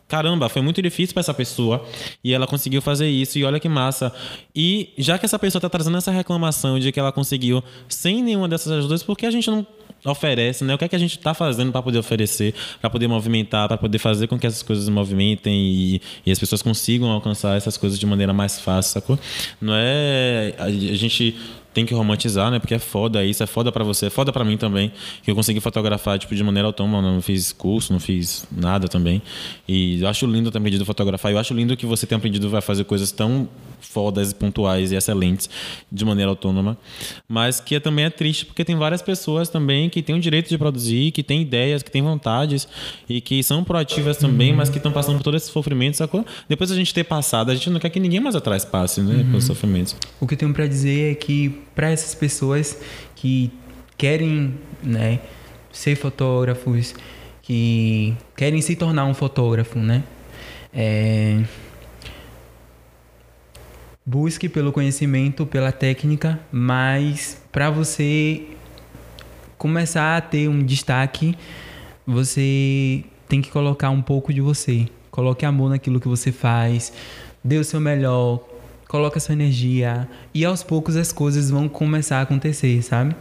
[0.08, 1.84] caramba, foi muito difícil para essa pessoa
[2.22, 4.12] e ela conseguiu fazer isso e olha que massa.
[4.54, 8.48] E já que essa pessoa tá trazendo essa reclamação de que ela conseguiu sem nenhuma
[8.48, 9.66] dessas ajudas, porque a gente não
[10.04, 10.74] oferece, né?
[10.74, 13.76] O que é que a gente está fazendo para poder oferecer, para poder movimentar, para
[13.76, 17.98] poder fazer com que essas coisas movimentem e, e, as pessoas consigam alcançar essas coisas
[17.98, 19.18] de maneira mais fácil, sacou?
[19.60, 21.36] Não é a, a gente
[21.72, 22.58] tem que romantizar, né?
[22.58, 24.92] Porque é foda isso, é foda para você, é foda para mim também,
[25.22, 29.22] que eu consegui fotografar tipo de maneira autônoma, não fiz curso, não fiz nada também.
[29.68, 31.32] E eu acho lindo ter aprendido a fotografar.
[31.32, 33.48] Eu acho lindo que você tenha aprendido a fazer coisas tão
[33.80, 35.48] fodas, pontuais e excelentes
[35.90, 36.76] de maneira autônoma,
[37.28, 40.58] mas que também é triste porque tem várias pessoas também que têm o direito de
[40.58, 42.68] produzir, que têm ideias, que têm vontades
[43.08, 46.24] e que são proativas também, mas que estão passando por todo esse sofrimento, sacou?
[46.48, 49.16] Depois a gente ter passado, a gente não quer que ninguém mais atrás passe, né,
[49.16, 49.24] uhum.
[49.26, 49.96] pelos sofrimentos.
[50.20, 52.78] O que eu tenho para dizer é que para essas pessoas
[53.16, 53.50] que
[53.96, 55.20] querem, né,
[55.72, 56.94] ser fotógrafos,
[57.42, 60.02] que querem se tornar um fotógrafo, né?
[60.72, 61.42] É,
[64.10, 68.42] busque pelo conhecimento, pela técnica, mas para você
[69.56, 71.36] começar a ter um destaque,
[72.04, 74.88] você tem que colocar um pouco de você.
[75.12, 76.92] Coloque amor naquilo que você faz,
[77.44, 78.40] dê o seu melhor,
[78.88, 83.14] coloque a sua energia e aos poucos as coisas vão começar a acontecer, sabe?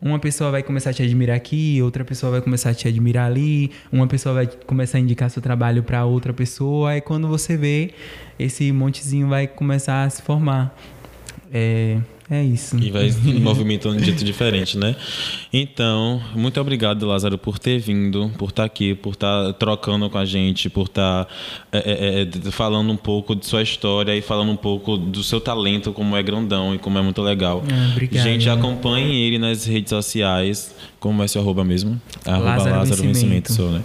[0.00, 3.30] Uma pessoa vai começar a te admirar aqui, outra pessoa vai começar a te admirar
[3.30, 7.56] ali, uma pessoa vai começar a indicar seu trabalho para outra pessoa, aí quando você
[7.56, 7.90] vê,
[8.38, 10.74] esse montezinho vai começar a se formar.
[11.52, 11.98] É,
[12.30, 12.78] é isso.
[12.78, 13.10] E vai
[13.40, 14.94] movimentando de jeito diferente, né?
[15.52, 20.08] Então, muito obrigado, Lázaro, por ter vindo, por estar tá aqui, por estar tá trocando
[20.08, 21.30] com a gente, por estar tá,
[21.72, 25.40] é, é, é, falando um pouco de sua história e falando um pouco do seu
[25.40, 27.64] talento, como é grandão e como é muito legal.
[27.68, 28.22] Ah, obrigado.
[28.22, 30.72] Gente, acompanhe ele nas redes sociais.
[31.00, 32.00] Como é seu arroba mesmo?
[32.26, 33.48] Arroba Lázaro, Lázaro Vencimento.
[33.48, 33.82] Vencimento sou, né?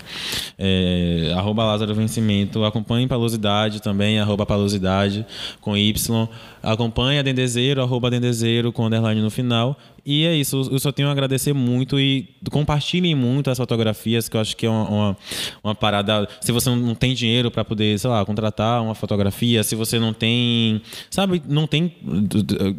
[0.60, 2.66] É, arroba Lázaro Vencimento.
[2.66, 5.26] Acompanhe Palosidade também, arroba Palosidade
[5.62, 6.28] com Y.
[6.62, 9.78] Acompanhe a Dendezeiro, arroba Dendezeiro com underline no final.
[10.06, 14.38] E é isso, eu só tenho a agradecer muito e compartilhem muito as fotografias, que
[14.38, 15.18] eu acho que é uma, uma,
[15.64, 16.30] uma parada.
[16.42, 20.14] Se você não tem dinheiro para poder, sei lá, contratar uma fotografia, se você não
[20.14, 20.80] tem,
[21.10, 21.96] sabe, não tem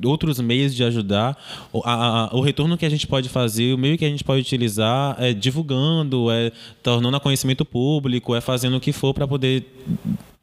[0.04, 1.36] outros meios de ajudar,
[1.84, 4.42] a, a, o retorno que a gente pode fazer, o meio que a gente pode
[4.42, 9.64] utilizar é divulgando, é tornando a conhecimento público, é fazendo o que for para poder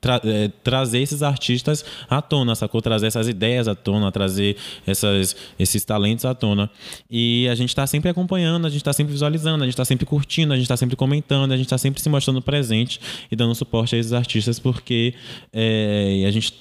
[0.03, 2.81] tra é, trazer esses artistas à tona, sacou?
[2.81, 6.69] Trazer essas ideias à tona, trazer essas, esses talentos à tona.
[7.09, 10.05] E a gente está sempre acompanhando, a gente está sempre visualizando, a gente está sempre
[10.05, 12.99] curtindo, a gente está sempre comentando, a gente está sempre se mostrando presente
[13.31, 15.13] e dando suporte a esses artistas, porque
[15.53, 16.53] é, a gente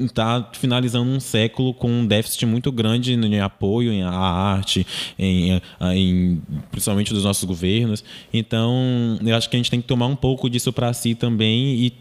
[0.00, 4.84] está finalizando um século com um déficit muito grande em apoio à arte,
[5.16, 8.02] em, em, principalmente dos nossos governos.
[8.34, 11.74] Então, eu acho que a gente tem que tomar um pouco disso para si também
[11.76, 11.92] e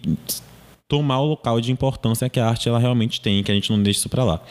[0.92, 3.82] tomar o local de importância que a arte ela realmente tem, que a gente não
[3.82, 4.42] deixa isso para lá.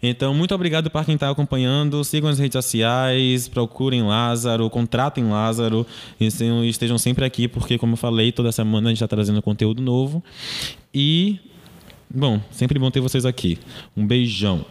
[0.00, 2.04] Então, muito obrigado para quem está acompanhando.
[2.04, 5.84] Sigam as redes sociais, procurem Lázaro, contratem Lázaro
[6.20, 6.28] e
[6.68, 10.22] estejam sempre aqui, porque, como eu falei, toda semana a gente está trazendo conteúdo novo.
[10.94, 11.40] E,
[12.08, 13.58] bom, sempre bom ter vocês aqui.
[13.96, 14.64] Um beijão.